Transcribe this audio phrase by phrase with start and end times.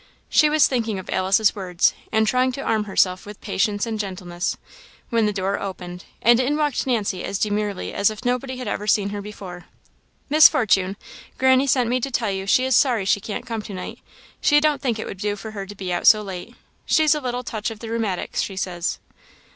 [0.29, 4.57] She was thinking of Alice's words, and trying to arm herself with patience and gentleness,
[5.11, 8.87] when the door opened, and in walked Nancy as demurely as if nobody had ever
[8.87, 9.65] seen her before.
[10.27, 10.97] "Miss Fortune,
[11.37, 13.99] granny sent me to tell you she is sorry she can't come to night;
[14.41, 17.21] she don't think it would do for her to be out so late; she's a
[17.21, 18.97] little touch of the rheumatics, she says."